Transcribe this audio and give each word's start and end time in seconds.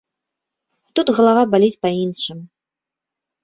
Тут 0.95 1.07
галава 1.19 1.43
баліць 1.53 1.79
па 1.87 1.95
іншым. 2.03 2.39